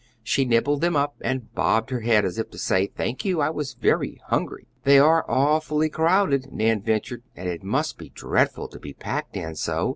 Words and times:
She 0.23 0.45
nibbled 0.45 0.81
them 0.81 0.95
up 0.95 1.15
and 1.21 1.53
bobbed 1.53 1.91
her 1.91 1.99
head 1.99 2.25
as 2.25 2.39
if 2.39 2.49
to 2.49 2.57
say: 2.57 2.87
"Thank 2.87 3.23
you, 3.23 3.39
I 3.39 3.51
was 3.51 3.75
very 3.75 4.19
hungry." 4.29 4.65
"They 4.83 4.97
are 4.97 5.23
awfully 5.29 5.89
crowded," 5.89 6.51
Nan 6.51 6.81
ventured, 6.81 7.21
"and 7.35 7.47
it 7.47 7.61
must 7.61 7.99
be 7.99 8.09
dreadful 8.09 8.67
to 8.69 8.79
be 8.79 8.93
packed 8.93 9.37
in 9.37 9.53
so. 9.53 9.89